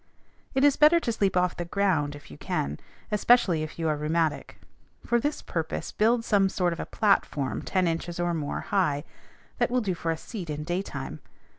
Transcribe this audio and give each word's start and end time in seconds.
It 0.55 0.63
is 0.63 0.77
better 0.81 0.99
to 0.99 1.11
sleep 1.11 1.37
off 1.37 1.55
the 1.55 1.63
ground 1.63 2.15
if 2.15 2.31
you 2.31 2.37
can, 2.39 2.79
especially 3.11 3.61
if 3.61 3.77
you 3.77 3.87
are 3.87 3.95
rheumatic. 3.95 4.59
For 5.05 5.19
this 5.19 5.43
purpose 5.43 5.91
build 5.91 6.25
some 6.25 6.49
sort 6.49 6.73
of 6.73 6.79
a 6.79 6.87
platform 6.87 7.61
ten 7.61 7.87
inches 7.87 8.19
or 8.19 8.33
more 8.33 8.61
high, 8.61 9.03
that 9.59 9.69
will 9.69 9.79
do 9.81 9.93
for 9.93 10.09
a 10.09 10.17
seat 10.17 10.49
in 10.49 10.63
daytime. 10.63 11.19